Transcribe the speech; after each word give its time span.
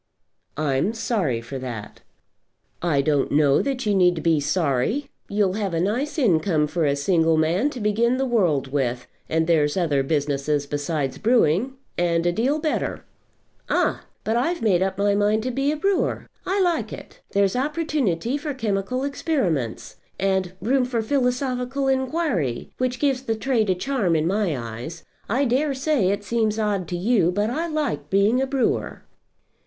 "I'm 0.57 0.93
sorry 0.95 1.41
for 1.41 1.59
that." 1.59 2.01
"I 2.81 3.03
don't 3.03 3.31
know 3.31 3.61
that 3.61 3.85
you 3.85 3.93
need 3.93 4.23
be 4.23 4.39
sorry. 4.39 5.11
You'll 5.29 5.53
have 5.53 5.75
a 5.75 5.79
nice 5.79 6.17
income 6.17 6.65
for 6.65 6.85
a 6.85 6.95
single 6.95 7.37
man 7.37 7.69
to 7.69 7.79
begin 7.79 8.17
the 8.17 8.25
world 8.25 8.69
with, 8.71 9.05
and 9.29 9.45
there's 9.45 9.77
other 9.77 10.01
businesses 10.01 10.65
besides 10.65 11.19
brewing, 11.19 11.73
and 11.99 12.25
a 12.25 12.31
deal 12.31 12.57
better." 12.57 13.05
"Ah! 13.69 14.01
But 14.23 14.37
I've 14.37 14.63
made 14.63 14.81
up 14.81 14.97
my 14.97 15.13
mind 15.13 15.43
to 15.43 15.51
be 15.51 15.71
a 15.71 15.77
brewer. 15.77 16.25
I 16.47 16.59
like 16.59 16.91
it. 16.91 17.21
There's 17.33 17.55
opportunity 17.55 18.37
for 18.39 18.55
chemical 18.55 19.03
experiments, 19.03 19.97
and 20.19 20.53
room 20.61 20.83
for 20.83 21.03
philosophical 21.03 21.87
inquiry, 21.87 22.71
which 22.79 22.97
gives 22.97 23.21
the 23.21 23.35
trade 23.35 23.69
a 23.69 23.75
charm 23.75 24.15
in 24.15 24.25
my 24.25 24.57
eyes. 24.57 25.05
I 25.29 25.45
dare 25.45 25.75
say 25.75 26.09
it 26.09 26.23
seems 26.23 26.57
odd 26.57 26.87
to 26.87 26.97
you, 26.97 27.31
but 27.31 27.51
I 27.51 27.67
like 27.67 28.09
being 28.09 28.41
a 28.41 28.47
brewer." 28.47 29.03